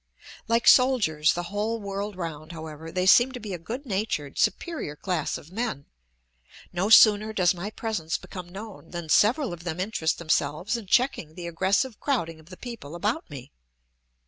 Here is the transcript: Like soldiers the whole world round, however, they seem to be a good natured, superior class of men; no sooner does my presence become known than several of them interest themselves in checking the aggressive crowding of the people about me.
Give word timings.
Like 0.47 0.67
soldiers 0.67 1.33
the 1.35 1.43
whole 1.53 1.79
world 1.79 2.15
round, 2.15 2.53
however, 2.53 2.91
they 2.91 3.05
seem 3.05 3.33
to 3.33 3.39
be 3.39 3.53
a 3.53 3.59
good 3.59 3.85
natured, 3.85 4.39
superior 4.39 4.95
class 4.95 5.37
of 5.37 5.51
men; 5.51 5.85
no 6.73 6.89
sooner 6.89 7.31
does 7.31 7.53
my 7.53 7.69
presence 7.69 8.17
become 8.17 8.49
known 8.49 8.89
than 8.89 9.09
several 9.09 9.53
of 9.53 9.63
them 9.63 9.79
interest 9.79 10.17
themselves 10.17 10.75
in 10.75 10.87
checking 10.87 11.35
the 11.35 11.45
aggressive 11.45 11.99
crowding 11.99 12.39
of 12.39 12.49
the 12.49 12.57
people 12.57 12.95
about 12.95 13.29
me. 13.29 13.51